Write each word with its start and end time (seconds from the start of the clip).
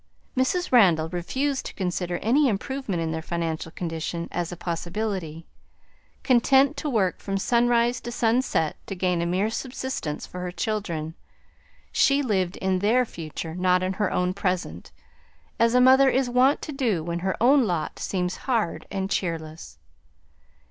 Mrs. 0.35 0.71
Randall 0.71 1.09
refused 1.09 1.63
to 1.67 1.75
consider 1.75 2.17
any 2.23 2.47
improvement 2.49 3.03
in 3.03 3.11
their 3.11 3.21
financial 3.21 3.71
condition 3.71 4.27
as 4.31 4.51
a 4.51 4.57
possibility. 4.57 5.45
Content 6.23 6.75
to 6.77 6.89
work 6.89 7.19
from 7.19 7.37
sunrise 7.37 8.01
to 8.01 8.11
sunset 8.11 8.77
to 8.87 8.95
gain 8.95 9.21
a 9.21 9.27
mere 9.27 9.51
subsistence 9.51 10.25
for 10.25 10.39
her 10.39 10.51
children, 10.51 11.13
she 11.91 12.23
lived 12.23 12.57
in 12.57 12.79
their 12.79 13.05
future, 13.05 13.53
not 13.53 13.83
in 13.83 13.93
her 13.93 14.11
own 14.11 14.33
present, 14.33 14.91
as 15.59 15.75
a 15.75 15.79
mother 15.79 16.09
is 16.09 16.27
wont 16.31 16.63
to 16.63 16.71
do 16.71 17.03
when 17.03 17.19
her 17.19 17.37
own 17.39 17.65
lot 17.67 17.99
seems 17.99 18.37
hard 18.37 18.87
and 18.89 19.11
cheerless. 19.11 19.77